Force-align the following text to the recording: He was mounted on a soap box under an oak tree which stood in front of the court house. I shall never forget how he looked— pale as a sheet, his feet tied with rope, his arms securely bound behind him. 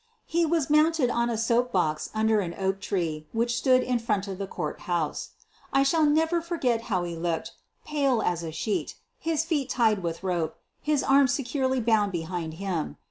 He 0.25 0.47
was 0.47 0.67
mounted 0.67 1.11
on 1.11 1.29
a 1.29 1.37
soap 1.37 1.71
box 1.71 2.09
under 2.15 2.39
an 2.39 2.55
oak 2.57 2.79
tree 2.81 3.27
which 3.33 3.55
stood 3.55 3.83
in 3.83 3.99
front 3.99 4.27
of 4.27 4.39
the 4.39 4.47
court 4.47 4.79
house. 4.89 5.29
I 5.71 5.83
shall 5.83 6.07
never 6.07 6.41
forget 6.41 6.81
how 6.89 7.03
he 7.03 7.15
looked— 7.15 7.51
pale 7.85 8.23
as 8.23 8.41
a 8.41 8.51
sheet, 8.51 8.95
his 9.19 9.45
feet 9.45 9.69
tied 9.69 10.01
with 10.01 10.23
rope, 10.23 10.55
his 10.81 11.03
arms 11.03 11.33
securely 11.35 11.79
bound 11.79 12.11
behind 12.11 12.55
him. 12.55 12.97